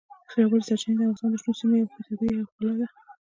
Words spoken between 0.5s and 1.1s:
سرچینې د